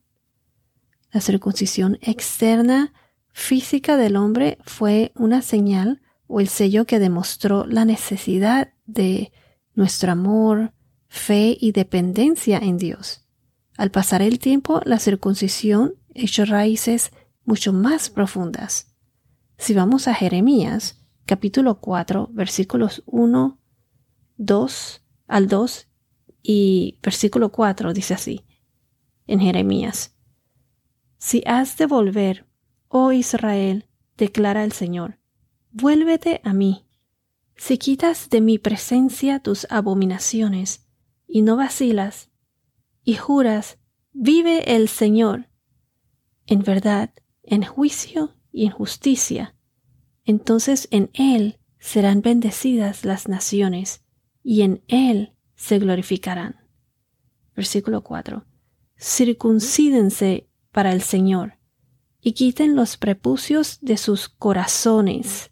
La 1.12 1.21
circuncisión 1.21 1.97
externa 2.01 2.93
física 3.38 3.98
del 3.98 4.15
hombre 4.15 4.58
fue 4.65 5.12
una 5.13 5.44
señal 5.44 6.01
o 6.25 6.39
el 6.39 6.48
sello 6.48 6.86
que 6.86 6.98
demostró 6.98 7.67
la 7.67 7.86
necesidad 7.86 8.74
de 8.88 9.32
nuestro 9.75 10.12
amor, 10.12 10.74
fe 11.08 11.56
y 11.62 11.72
dependencia 11.72 12.58
en 12.58 12.79
Dios. 12.79 13.27
Al 13.77 13.91
pasar 13.91 14.24
el 14.24 14.39
tiempo, 14.39 14.82
la 14.86 14.98
circuncisión 14.98 15.94
echó 16.15 16.46
raíces 16.46 17.12
mucho 17.46 17.74
más 17.74 18.10
profundas. 18.10 18.96
Si 19.60 19.75
vamos 19.75 20.08
a 20.08 20.15
Jeremías, 20.15 21.00
capítulo 21.27 21.79
4, 21.79 22.32
versículos 22.34 23.03
1, 23.06 23.60
2 24.38 25.06
al 25.27 25.48
2 25.48 25.88
y 26.41 27.00
versículo 27.03 27.51
4 27.51 27.94
dice 27.94 28.15
así, 28.15 28.46
en 29.27 29.39
Jeremías, 29.39 30.17
Si 31.20 31.44
has 31.46 31.77
de 31.77 31.86
volver, 31.86 32.47
oh 32.89 33.12
Israel, 33.12 33.86
declara 34.17 34.63
el 34.63 34.72
Señor, 34.72 35.20
vuélvete 35.72 36.41
a 36.44 36.53
mí. 36.53 36.86
Si 37.56 37.77
quitas 37.77 38.29
de 38.29 38.41
mi 38.41 38.58
presencia 38.58 39.39
tus 39.39 39.67
abominaciones, 39.70 40.88
y 41.27 41.41
no 41.41 41.58
vacilas, 41.58 42.29
y 43.03 43.15
juras, 43.15 43.77
vive 44.13 44.75
el 44.75 44.88
Señor. 44.88 45.50
En 46.46 46.63
verdad, 46.63 47.12
en 47.44 47.63
juicio 47.63 48.36
y 48.51 48.65
en 48.65 48.72
justicia. 48.72 49.56
Entonces 50.24 50.88
en 50.91 51.10
Él 51.13 51.60
serán 51.79 52.22
bendecidas 52.22 53.06
las 53.06 53.27
naciones, 53.27 54.03
y 54.44 54.62
en 54.62 54.84
Él 54.88 55.34
se 55.56 55.79
glorificarán. 55.79 56.56
Versículo 57.56 58.03
4. 58.03 58.46
Circuncídense 58.98 60.50
para 60.72 60.91
el 60.91 61.01
Señor, 61.01 61.56
y 62.27 62.34
quiten 62.34 62.75
los 62.75 62.98
prepucios 62.98 63.77
de 63.79 63.96
sus 63.96 64.27
corazones. 64.27 65.50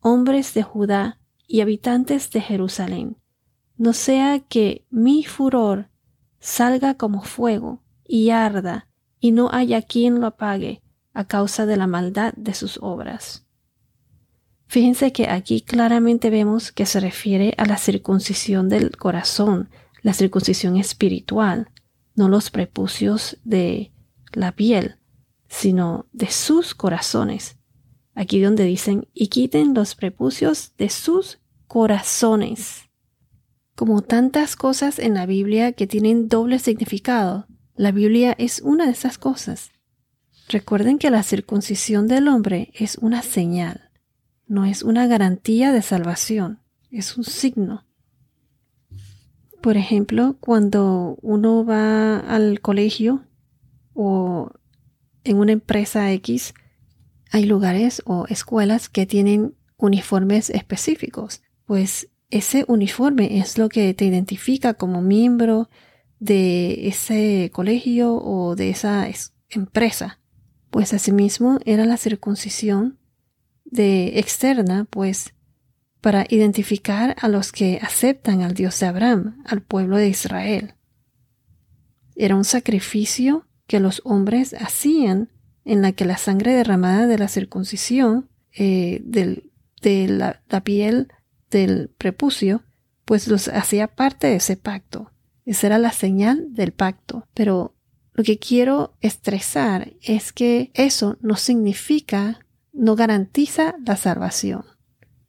Hombres 0.00 0.52
de 0.52 0.62
Judá 0.62 1.18
y 1.48 1.62
habitantes 1.62 2.30
de 2.32 2.42
Jerusalén, 2.42 3.16
no 3.78 3.94
sea 3.94 4.40
que 4.40 4.84
mi 4.90 5.24
furor 5.24 5.88
salga 6.38 6.98
como 6.98 7.22
fuego 7.22 7.82
y 8.06 8.28
arda 8.28 8.90
y 9.20 9.32
no 9.32 9.48
haya 9.52 9.80
quien 9.80 10.20
lo 10.20 10.26
apague 10.26 10.82
a 11.14 11.24
causa 11.24 11.64
de 11.64 11.78
la 11.78 11.86
maldad 11.86 12.34
de 12.36 12.52
sus 12.52 12.78
obras. 12.82 13.46
Fíjense 14.66 15.12
que 15.12 15.30
aquí 15.30 15.62
claramente 15.62 16.28
vemos 16.28 16.72
que 16.72 16.84
se 16.84 17.00
refiere 17.00 17.54
a 17.56 17.64
la 17.64 17.78
circuncisión 17.78 18.68
del 18.68 18.98
corazón, 18.98 19.70
la 20.02 20.12
circuncisión 20.12 20.76
espiritual, 20.76 21.70
no 22.14 22.28
los 22.28 22.50
prepucios 22.50 23.38
de 23.44 23.92
la 24.34 24.52
piel, 24.52 24.98
sino 25.54 26.06
de 26.12 26.30
sus 26.30 26.74
corazones. 26.74 27.56
Aquí 28.16 28.40
donde 28.40 28.64
dicen, 28.64 29.06
y 29.14 29.28
quiten 29.28 29.72
los 29.72 29.94
prepucios 29.94 30.72
de 30.78 30.88
sus 30.88 31.38
corazones. 31.68 32.90
Como 33.76 34.02
tantas 34.02 34.56
cosas 34.56 34.98
en 34.98 35.14
la 35.14 35.26
Biblia 35.26 35.72
que 35.72 35.86
tienen 35.86 36.28
doble 36.28 36.58
significado, 36.58 37.46
la 37.76 37.92
Biblia 37.92 38.34
es 38.36 38.62
una 38.62 38.86
de 38.86 38.92
esas 38.92 39.16
cosas. 39.16 39.70
Recuerden 40.48 40.98
que 40.98 41.10
la 41.10 41.22
circuncisión 41.22 42.08
del 42.08 42.26
hombre 42.26 42.72
es 42.74 42.98
una 42.98 43.22
señal, 43.22 43.90
no 44.48 44.64
es 44.64 44.82
una 44.82 45.06
garantía 45.06 45.72
de 45.72 45.82
salvación, 45.82 46.60
es 46.90 47.16
un 47.16 47.22
signo. 47.22 47.86
Por 49.62 49.76
ejemplo, 49.76 50.36
cuando 50.40 51.16
uno 51.22 51.64
va 51.64 52.18
al 52.18 52.60
colegio 52.60 53.24
o 53.94 54.50
en 55.24 55.38
una 55.38 55.52
empresa 55.52 56.12
X, 56.12 56.54
hay 57.30 57.44
lugares 57.44 58.02
o 58.06 58.26
escuelas 58.28 58.88
que 58.88 59.06
tienen 59.06 59.54
uniformes 59.76 60.50
específicos, 60.50 61.42
pues 61.64 62.08
ese 62.30 62.64
uniforme 62.68 63.38
es 63.38 63.58
lo 63.58 63.68
que 63.68 63.92
te 63.94 64.04
identifica 64.04 64.74
como 64.74 65.02
miembro 65.02 65.68
de 66.18 66.88
ese 66.88 67.50
colegio 67.52 68.14
o 68.14 68.56
de 68.56 68.70
esa 68.70 69.08
empresa. 69.50 70.20
Pues 70.70 70.92
asimismo 70.94 71.58
era 71.64 71.84
la 71.84 71.96
circuncisión 71.96 72.98
de 73.64 74.18
externa, 74.18 74.86
pues 74.90 75.34
para 76.00 76.26
identificar 76.28 77.16
a 77.20 77.28
los 77.28 77.52
que 77.52 77.78
aceptan 77.82 78.42
al 78.42 78.54
Dios 78.54 78.78
de 78.80 78.86
Abraham, 78.86 79.42
al 79.46 79.62
pueblo 79.62 79.96
de 79.96 80.08
Israel. 80.08 80.74
Era 82.16 82.36
un 82.36 82.44
sacrificio 82.44 83.46
que 83.66 83.80
los 83.80 84.02
hombres 84.04 84.54
hacían 84.54 85.30
en 85.64 85.82
la 85.82 85.92
que 85.92 86.04
la 86.04 86.18
sangre 86.18 86.52
derramada 86.52 87.06
de 87.06 87.18
la 87.18 87.28
circuncisión 87.28 88.28
eh, 88.52 89.00
de 89.04 90.08
la, 90.08 90.42
la 90.48 90.62
piel 90.62 91.08
del 91.50 91.90
prepucio, 91.96 92.62
pues 93.04 93.28
los 93.28 93.48
hacía 93.48 93.88
parte 93.88 94.26
de 94.26 94.36
ese 94.36 94.56
pacto. 94.56 95.10
Esa 95.44 95.66
era 95.68 95.78
la 95.78 95.92
señal 95.92 96.54
del 96.54 96.72
pacto. 96.72 97.26
Pero 97.34 97.74
lo 98.12 98.24
que 98.24 98.38
quiero 98.38 98.94
estresar 99.00 99.92
es 100.00 100.32
que 100.32 100.70
eso 100.74 101.16
no 101.20 101.36
significa, 101.36 102.40
no 102.72 102.96
garantiza 102.96 103.74
la 103.84 103.96
salvación. 103.96 104.64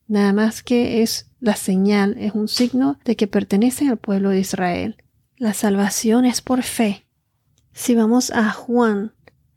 Nada 0.08 0.34
más 0.34 0.62
que 0.62 1.02
es 1.02 1.32
la 1.40 1.56
señal, 1.56 2.16
es 2.20 2.34
un 2.34 2.48
signo 2.48 3.00
de 3.06 3.16
que 3.16 3.28
pertenecen 3.28 3.90
al 3.90 3.98
pueblo 3.98 4.30
de 4.30 4.40
Israel. 4.40 4.98
La 5.38 5.54
salvación 5.54 6.26
es 6.26 6.42
por 6.42 6.64
fe. 6.64 7.05
Si 7.78 7.94
vamos 7.94 8.32
a 8.32 8.52
Juan 8.52 9.14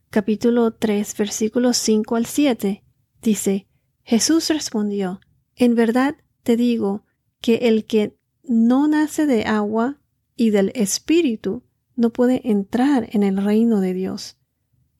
capítulo 0.09 0.73
3 0.73 1.15
versículos 1.17 1.77
5 1.77 2.17
al 2.17 2.25
7, 2.25 2.83
dice, 3.21 3.67
Jesús 4.03 4.49
respondió, 4.49 5.21
En 5.55 5.73
verdad 5.73 6.17
te 6.43 6.57
digo 6.57 7.05
que 7.39 7.55
el 7.69 7.85
que 7.85 8.17
no 8.43 8.89
nace 8.89 9.25
de 9.25 9.45
agua 9.45 10.01
y 10.35 10.49
del 10.49 10.73
Espíritu 10.75 11.63
no 11.95 12.11
puede 12.11 12.41
entrar 12.43 13.07
en 13.13 13.23
el 13.23 13.37
reino 13.37 13.79
de 13.79 13.93
Dios. 13.93 14.37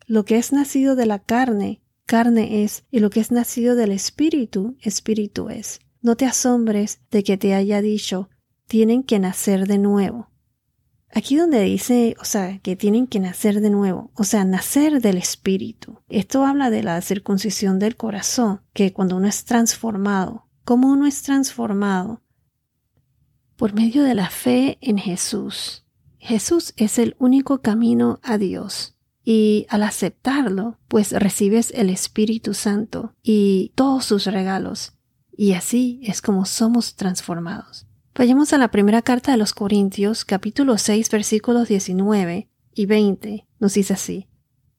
Lo 0.07 0.23
que 0.23 0.37
es 0.37 0.53
nacido 0.53 0.95
de 0.95 1.05
la 1.05 1.19
carne, 1.19 1.81
carne 2.05 2.63
es, 2.63 2.85
y 2.89 2.99
lo 2.99 3.09
que 3.09 3.19
es 3.19 3.31
nacido 3.31 3.75
del 3.75 3.91
Espíritu, 3.91 4.77
Espíritu 4.79 5.49
es. 5.49 5.81
No 6.01 6.15
te 6.15 6.25
asombres 6.25 7.01
de 7.11 7.23
que 7.25 7.37
te 7.37 7.53
haya 7.53 7.81
dicho, 7.81 8.29
tienen 8.65 9.03
que 9.03 9.19
nacer 9.19 9.67
de 9.67 9.77
nuevo. 9.77 10.29
Aquí 11.11 11.35
donde 11.35 11.61
dice, 11.61 12.15
o 12.21 12.25
sea, 12.25 12.59
que 12.59 12.75
tienen 12.75 13.07
que 13.07 13.19
nacer 13.19 13.61
de 13.61 13.71
nuevo, 13.71 14.11
o 14.15 14.23
sea, 14.23 14.45
nacer 14.45 15.01
del 15.01 15.17
espíritu. 15.17 15.99
Esto 16.07 16.45
habla 16.45 16.69
de 16.69 16.83
la 16.83 17.01
circuncisión 17.01 17.79
del 17.79 17.95
corazón, 17.95 18.61
que 18.73 18.93
cuando 18.93 19.15
uno 19.15 19.27
es 19.27 19.43
transformado, 19.43 20.47
¿cómo 20.63 20.91
uno 20.91 21.07
es 21.07 21.23
transformado? 21.23 22.21
Por 23.55 23.73
medio 23.73 24.03
de 24.03 24.13
la 24.13 24.29
fe 24.29 24.77
en 24.81 24.99
Jesús. 24.99 25.85
Jesús 26.19 26.73
es 26.77 26.99
el 26.99 27.15
único 27.17 27.61
camino 27.61 28.19
a 28.23 28.37
Dios. 28.37 28.95
Y 29.23 29.65
al 29.69 29.83
aceptarlo, 29.83 30.79
pues 30.87 31.11
recibes 31.11 31.71
el 31.75 31.89
Espíritu 31.89 32.53
Santo 32.53 33.13
y 33.21 33.73
todos 33.75 34.05
sus 34.05 34.25
regalos. 34.25 34.93
Y 35.31 35.53
así 35.53 35.99
es 36.03 36.21
como 36.21 36.45
somos 36.45 36.95
transformados. 36.95 37.88
Vayamos 38.15 38.51
a 38.51 38.57
la 38.57 38.69
primera 38.69 39.01
carta 39.01 39.31
de 39.31 39.37
los 39.37 39.53
Corintios, 39.53 40.25
capítulo 40.25 40.77
6, 40.77 41.09
versículos 41.09 41.69
19 41.69 42.49
y 42.73 42.85
20. 42.85 43.47
Nos 43.59 43.73
dice 43.75 43.93
así. 43.93 44.27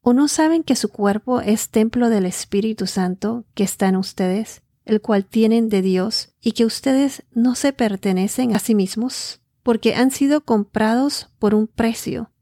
¿O 0.02 0.12
no 0.12 0.28
saben 0.28 0.62
que 0.62 0.76
su 0.76 0.90
cuerpo 0.90 1.40
es 1.40 1.70
templo 1.70 2.10
del 2.10 2.26
Espíritu 2.26 2.86
Santo 2.86 3.46
que 3.54 3.62
está 3.62 3.88
en 3.88 3.96
ustedes, 3.96 4.62
el 4.84 5.00
cual 5.00 5.24
tienen 5.24 5.68
de 5.68 5.80
Dios, 5.80 6.34
y 6.40 6.52
que 6.52 6.66
ustedes 6.66 7.22
no 7.32 7.54
se 7.54 7.72
pertenecen 7.72 8.54
a 8.54 8.58
sí 8.58 8.74
mismos, 8.74 9.40
porque 9.62 9.94
han 9.94 10.10
sido 10.10 10.42
comprados 10.42 11.30
por 11.38 11.54
un 11.54 11.66
precio? 11.66 12.32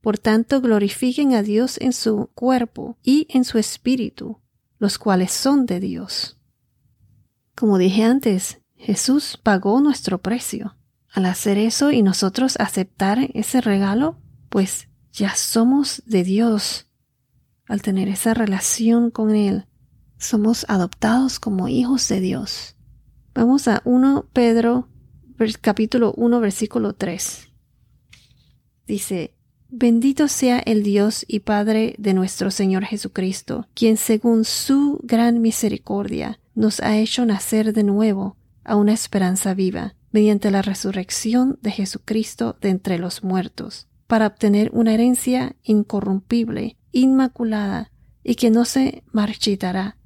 Por 0.00 0.18
tanto, 0.18 0.60
glorifiquen 0.60 1.34
a 1.34 1.42
Dios 1.42 1.78
en 1.80 1.92
su 1.92 2.30
cuerpo 2.34 2.96
y 3.02 3.26
en 3.30 3.44
su 3.44 3.58
espíritu, 3.58 4.38
los 4.78 4.98
cuales 4.98 5.32
son 5.32 5.66
de 5.66 5.80
Dios. 5.80 6.38
Como 7.56 7.78
dije 7.78 8.04
antes, 8.04 8.60
Jesús 8.78 9.38
pagó 9.42 9.80
nuestro 9.80 10.18
precio. 10.18 10.76
Al 11.12 11.26
hacer 11.26 11.58
eso 11.58 11.90
y 11.90 12.02
nosotros 12.02 12.56
aceptar 12.58 13.28
ese 13.34 13.60
regalo, 13.60 14.16
pues 14.48 14.88
ya 15.12 15.34
somos 15.34 16.02
de 16.06 16.22
Dios. 16.22 16.86
Al 17.66 17.82
tener 17.82 18.08
esa 18.08 18.34
relación 18.34 19.10
con 19.10 19.34
Él, 19.34 19.66
somos 20.18 20.64
adoptados 20.68 21.40
como 21.40 21.68
hijos 21.68 22.08
de 22.08 22.20
Dios. 22.20 22.76
Vamos 23.34 23.68
a 23.68 23.82
1 23.84 24.28
Pedro 24.32 24.88
capítulo 25.60 26.12
1 26.16 26.40
versículo 26.40 26.94
3. 26.94 27.48
Dice, 28.86 29.34
Bendito 29.70 30.28
sea 30.28 30.60
el 30.60 30.82
Dios 30.82 31.24
y 31.28 31.40
Padre 31.40 31.94
de 31.98 32.14
nuestro 32.14 32.50
Señor 32.50 32.84
Jesucristo, 32.84 33.66
quien 33.74 33.96
según 33.96 34.44
su 34.44 34.98
gran 35.02 35.42
misericordia 35.42 36.40
nos 36.54 36.80
ha 36.80 36.96
hecho 36.96 37.26
nacer 37.26 37.74
de 37.74 37.84
nuevo 37.84 38.38
a 38.68 38.76
una 38.76 38.92
esperanza 38.92 39.54
viva 39.54 39.94
mediante 40.10 40.50
la 40.50 40.62
resurrección 40.62 41.58
de 41.62 41.70
Jesucristo 41.70 42.56
de 42.60 42.70
entre 42.70 42.98
los 42.98 43.24
muertos, 43.24 43.88
para 44.06 44.26
obtener 44.26 44.70
una 44.72 44.94
herencia 44.94 45.56
incorrumpible, 45.62 46.76
inmaculada 46.92 47.90
y 48.22 48.36
que 48.36 48.50
no 48.50 48.64
se 48.64 49.04
marchitará, 49.12 49.96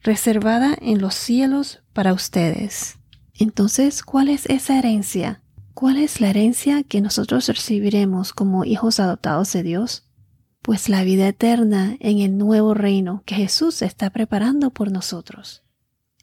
reservada 0.00 0.76
en 0.80 1.00
los 1.00 1.14
cielos 1.14 1.82
para 1.92 2.12
ustedes. 2.12 2.98
Entonces, 3.34 4.02
¿cuál 4.02 4.28
es 4.28 4.46
esa 4.46 4.78
herencia? 4.78 5.42
¿Cuál 5.74 5.96
es 5.96 6.20
la 6.20 6.30
herencia 6.30 6.82
que 6.82 7.00
nosotros 7.00 7.48
recibiremos 7.48 8.32
como 8.32 8.64
hijos 8.64 9.00
adoptados 9.00 9.52
de 9.52 9.62
Dios? 9.62 10.08
Pues 10.60 10.88
la 10.88 11.02
vida 11.02 11.26
eterna 11.26 11.96
en 11.98 12.20
el 12.20 12.36
nuevo 12.36 12.74
reino 12.74 13.22
que 13.26 13.34
Jesús 13.34 13.82
está 13.82 14.10
preparando 14.10 14.70
por 14.70 14.92
nosotros. 14.92 15.61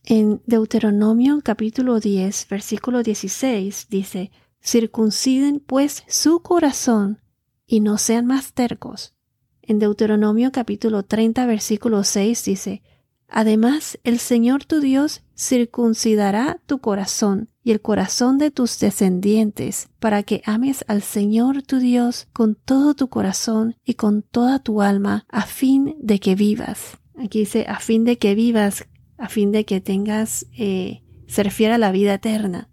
En 0.03 0.41
Deuteronomio 0.45 1.41
capítulo 1.43 1.99
10, 1.99 2.47
versículo 2.49 3.03
16 3.03 3.87
dice, 3.89 4.31
Circunciden 4.61 5.59
pues 5.59 6.03
su 6.07 6.41
corazón 6.41 7.21
y 7.67 7.79
no 7.79 7.97
sean 7.97 8.25
más 8.25 8.53
tercos. 8.53 9.13
En 9.61 9.77
Deuteronomio 9.77 10.51
capítulo 10.51 11.03
30, 11.03 11.45
versículo 11.45 12.03
6 12.03 12.43
dice, 12.45 12.81
Además, 13.27 13.99
el 14.03 14.17
Señor 14.17 14.65
tu 14.65 14.79
Dios 14.79 15.21
circuncidará 15.37 16.59
tu 16.65 16.79
corazón 16.79 17.49
y 17.63 17.71
el 17.71 17.79
corazón 17.79 18.39
de 18.39 18.49
tus 18.49 18.79
descendientes, 18.79 19.89
para 19.99 20.23
que 20.23 20.41
ames 20.45 20.83
al 20.87 21.03
Señor 21.03 21.61
tu 21.61 21.77
Dios 21.77 22.27
con 22.33 22.55
todo 22.55 22.95
tu 22.95 23.09
corazón 23.09 23.75
y 23.85 23.93
con 23.93 24.23
toda 24.23 24.57
tu 24.57 24.81
alma, 24.81 25.25
a 25.29 25.43
fin 25.43 25.95
de 25.99 26.19
que 26.19 26.33
vivas. 26.33 26.97
Aquí 27.15 27.39
dice, 27.39 27.65
a 27.67 27.79
fin 27.79 28.03
de 28.05 28.17
que 28.17 28.33
vivas, 28.33 28.87
a 29.19 29.27
fin 29.27 29.51
de 29.51 29.65
que 29.65 29.81
tengas, 29.81 30.47
eh, 30.57 31.03
se 31.27 31.43
refiere 31.43 31.73
a 31.73 31.77
la 31.77 31.91
vida 31.91 32.13
eterna. 32.13 32.69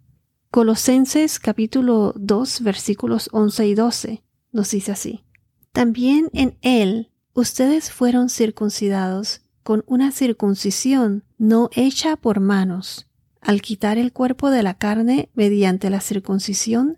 Colosenses 0.50 1.38
capítulo 1.38 2.14
2 2.16 2.62
versículos 2.62 3.28
11 3.32 3.66
y 3.66 3.74
12 3.74 4.24
nos 4.52 4.70
dice 4.70 4.92
así. 4.92 5.24
También 5.72 6.30
en 6.32 6.56
él 6.62 7.10
ustedes 7.34 7.90
fueron 7.90 8.30
circuncidados 8.30 9.42
con 9.62 9.84
una 9.86 10.12
circuncisión 10.12 11.24
no 11.36 11.68
hecha 11.72 12.16
por 12.16 12.40
manos, 12.40 13.08
al 13.40 13.60
quitar 13.60 13.98
el 13.98 14.12
cuerpo 14.12 14.50
de 14.50 14.62
la 14.62 14.74
carne 14.74 15.30
mediante 15.34 15.90
la 15.90 16.00
circuncisión 16.00 16.96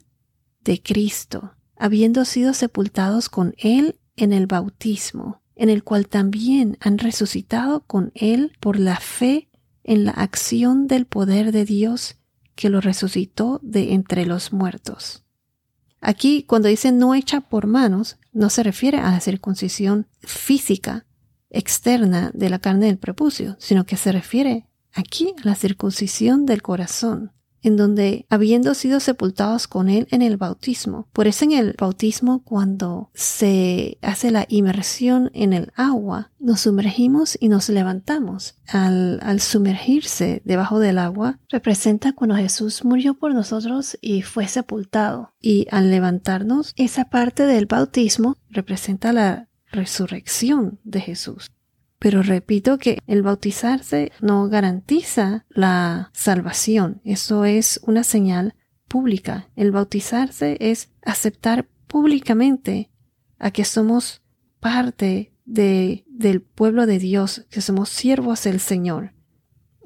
de 0.61 0.81
Cristo, 0.83 1.55
habiendo 1.77 2.27
sido 2.27 2.53
sepultados 2.53 3.29
con 3.31 3.55
él 3.57 3.99
en 4.17 4.33
el 4.33 4.47
bautismo 4.47 5.38
en 5.59 5.69
el 5.69 5.85
cual 5.85 6.09
también 6.09 6.79
han 6.81 6.99
resucitado 6.99 7.81
con 7.81 8.13
Él 8.15 8.57
por 8.61 8.79
la 8.79 8.97
fe 8.97 9.49
en 9.85 10.05
la 10.05 10.13
acción 10.13 10.87
del 10.87 11.05
poder 11.05 11.53
de 11.53 11.65
Dios 11.65 12.17
que 12.55 12.71
lo 12.71 12.81
resucitó 12.81 13.61
de 13.63 13.93
entre 13.93 14.25
los 14.25 14.53
muertos. 14.53 15.25
Aquí, 16.01 16.45
cuando 16.45 16.69
dice 16.69 16.93
no 16.93 17.15
hecha 17.15 17.41
por 17.41 17.67
manos, 17.67 18.19
no 18.33 18.51
se 18.51 18.63
refiere 18.63 18.99
a 18.99 19.11
la 19.11 19.21
circuncisión 19.21 20.07
física 20.21 21.07
externa 21.51 22.31
de 22.35 22.51
la 22.51 22.61
carne 22.61 22.87
del 22.87 22.99
prepucio, 22.99 23.57
sino 23.59 23.85
que 23.85 23.97
se 23.97 24.13
refiere 24.13 24.69
aquí 24.93 25.35
a 25.43 25.47
la 25.47 25.55
circuncisión 25.57 26.47
del 26.47 26.63
corazón, 26.63 27.33
en 27.63 27.77
donde 27.77 28.27
habiendo 28.29 28.75
sido 28.75 29.01
sepultados 29.01 29.67
con 29.67 29.89
él 29.89 30.07
en 30.11 30.23
el 30.23 30.37
bautismo. 30.37 31.09
Por 31.13 31.27
eso 31.27 31.45
en 31.45 31.53
el 31.53 31.75
bautismo 31.79 32.43
cuando 32.43 33.11
se 33.15 33.99
hace 34.03 34.31
la 34.31 34.47
inmersión 34.49 35.31
en 35.35 35.53
el 35.53 35.73
agua, 35.75 36.31
nos 36.39 36.61
sumergimos 36.61 37.37
y 37.41 37.49
nos 37.49 37.69
levantamos. 37.69 38.55
Al, 38.69 39.21
al 39.23 39.41
sumergirse 39.41 40.43
debajo 40.45 40.79
del 40.79 40.99
agua 40.99 41.39
representa 41.49 42.13
cuando 42.13 42.37
Jesús 42.37 42.85
murió 42.85 43.15
por 43.15 43.35
nosotros 43.35 43.99
y 44.01 44.23
fue 44.23 44.47
sepultado. 44.47 45.33
Y 45.41 45.67
al 45.71 45.91
levantarnos, 45.91 46.73
esa 46.77 47.07
parte 47.07 47.45
del 47.45 47.67
bautismo 47.67 48.37
representa 48.51 49.13
la 49.13 49.49
resurrección 49.71 50.79
de 50.85 51.01
Jesús. 51.01 51.51
Pero 51.99 52.23
repito 52.23 52.79
que 52.79 52.99
el 53.07 53.23
bautizarse 53.23 54.13
no 54.21 54.49
garantiza 54.49 55.45
la 55.49 56.11
salvación. 56.13 57.01
Eso 57.05 57.45
es 57.45 57.81
una 57.83 58.05
señal 58.05 58.55
pública. 58.87 59.49
El 59.57 59.73
bautizarse 59.73 60.57
es 60.61 60.91
aceptar 61.03 61.67
públicamente 61.87 62.91
a 63.39 63.51
que 63.51 63.65
somos 63.65 64.23
parte 64.61 65.33
de, 65.45 66.05
del 66.09 66.41
pueblo 66.43 66.87
de 66.87 66.99
Dios, 66.99 67.47
que 67.51 67.61
somos 67.61 67.89
siervos 67.89 68.45
del 68.45 68.61
Señor. 68.61 69.13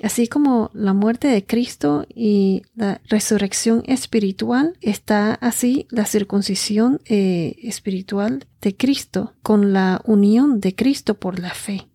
Así 0.03 0.27
como 0.27 0.71
la 0.75 0.95
muerte 0.95 1.29
de 1.29 1.47
Cristo 1.47 2.05
y 2.13 2.63
la 2.75 3.01
resurrección 3.05 3.85
espiritual, 3.87 4.77
está 4.81 5.35
así 5.35 5.87
la 5.91 6.07
circuncisión 6.07 7.01
eh, 7.05 7.55
espiritual 7.63 8.47
de 8.61 8.77
Cristo 8.77 9.35
con 9.43 9.73
la 9.73 10.03
unión 10.05 10.59
de 10.61 10.75
Cristo 10.75 11.15
por 11.15 11.39
la 11.39 11.51
fe. 11.51 11.92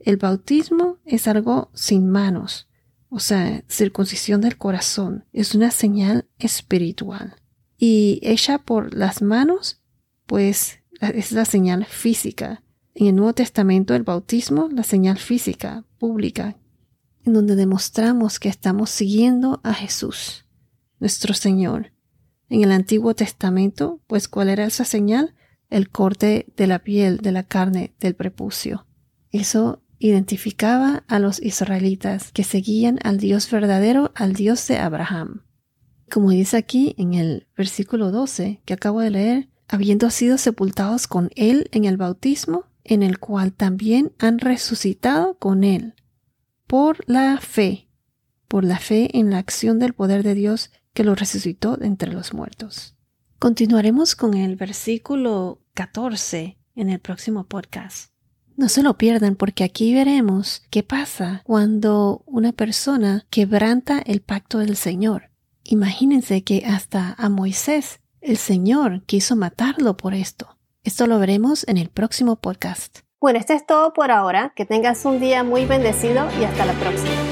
El 0.00 0.16
bautismo 0.16 0.98
es 1.04 1.28
algo 1.28 1.70
sin 1.74 2.08
manos, 2.08 2.68
o 3.10 3.18
sea, 3.18 3.64
circuncisión 3.68 4.40
del 4.40 4.56
corazón, 4.56 5.26
es 5.32 5.54
una 5.54 5.70
señal 5.70 6.26
espiritual. 6.38 7.36
Y 7.76 8.20
hecha 8.22 8.58
por 8.58 8.94
las 8.94 9.20
manos, 9.20 9.80
pues 10.26 10.80
es 11.00 11.32
la 11.32 11.44
señal 11.44 11.84
física. 11.84 12.62
En 12.94 13.08
el 13.08 13.16
Nuevo 13.16 13.34
Testamento, 13.34 13.94
el 13.94 14.02
bautismo, 14.02 14.68
la 14.70 14.84
señal 14.84 15.18
física, 15.18 15.84
pública, 15.98 16.56
en 17.24 17.32
donde 17.34 17.56
demostramos 17.56 18.38
que 18.38 18.48
estamos 18.48 18.90
siguiendo 18.90 19.60
a 19.64 19.74
Jesús, 19.74 20.46
nuestro 20.98 21.34
Señor. 21.34 21.92
En 22.48 22.64
el 22.64 22.72
Antiguo 22.72 23.14
Testamento, 23.14 24.00
pues, 24.06 24.28
¿cuál 24.28 24.48
era 24.48 24.64
esa 24.64 24.84
señal? 24.84 25.34
El 25.68 25.90
corte 25.90 26.46
de 26.56 26.66
la 26.66 26.80
piel, 26.80 27.18
de 27.18 27.32
la 27.32 27.42
carne, 27.42 27.94
del 28.00 28.14
prepucio. 28.14 28.86
Eso 29.30 29.82
identificaba 30.00 31.04
a 31.06 31.18
los 31.18 31.40
israelitas 31.40 32.32
que 32.32 32.42
seguían 32.42 32.98
al 33.04 33.18
Dios 33.18 33.48
verdadero, 33.50 34.10
al 34.16 34.32
Dios 34.32 34.66
de 34.66 34.78
Abraham. 34.78 35.42
Como 36.10 36.30
dice 36.30 36.56
aquí 36.56 36.94
en 36.98 37.14
el 37.14 37.46
versículo 37.56 38.10
12 38.10 38.62
que 38.64 38.74
acabo 38.74 39.00
de 39.00 39.10
leer, 39.10 39.48
habiendo 39.68 40.10
sido 40.10 40.38
sepultados 40.38 41.06
con 41.06 41.30
Él 41.36 41.68
en 41.70 41.84
el 41.84 41.98
bautismo, 41.98 42.64
en 42.82 43.02
el 43.02 43.18
cual 43.18 43.52
también 43.52 44.12
han 44.18 44.38
resucitado 44.38 45.34
con 45.38 45.62
Él, 45.62 45.94
por 46.66 46.98
la 47.06 47.38
fe, 47.38 47.88
por 48.48 48.64
la 48.64 48.78
fe 48.78 49.16
en 49.16 49.30
la 49.30 49.38
acción 49.38 49.78
del 49.78 49.92
poder 49.92 50.22
de 50.22 50.34
Dios 50.34 50.70
que 50.94 51.04
lo 51.04 51.14
resucitó 51.14 51.76
de 51.76 51.86
entre 51.86 52.12
los 52.12 52.32
muertos. 52.32 52.96
Continuaremos 53.38 54.16
con 54.16 54.34
el 54.34 54.56
versículo 54.56 55.62
14 55.74 56.58
en 56.74 56.88
el 56.88 57.00
próximo 57.00 57.44
podcast. 57.44 58.10
No 58.60 58.68
se 58.68 58.82
lo 58.82 58.98
pierdan 58.98 59.36
porque 59.36 59.64
aquí 59.64 59.94
veremos 59.94 60.62
qué 60.68 60.82
pasa 60.82 61.40
cuando 61.44 62.22
una 62.26 62.52
persona 62.52 63.24
quebranta 63.30 64.02
el 64.04 64.20
pacto 64.20 64.58
del 64.58 64.76
Señor. 64.76 65.30
Imagínense 65.64 66.44
que 66.44 66.66
hasta 66.66 67.14
a 67.16 67.30
Moisés 67.30 68.00
el 68.20 68.36
Señor 68.36 69.00
quiso 69.06 69.34
matarlo 69.34 69.96
por 69.96 70.12
esto. 70.12 70.58
Esto 70.84 71.06
lo 71.06 71.18
veremos 71.18 71.66
en 71.68 71.78
el 71.78 71.88
próximo 71.88 72.36
podcast. 72.36 72.98
Bueno, 73.18 73.38
esto 73.38 73.54
es 73.54 73.64
todo 73.64 73.94
por 73.94 74.10
ahora. 74.10 74.52
Que 74.54 74.66
tengas 74.66 75.06
un 75.06 75.20
día 75.20 75.42
muy 75.42 75.64
bendecido 75.64 76.28
y 76.38 76.44
hasta 76.44 76.66
la 76.66 76.74
próxima. 76.74 77.29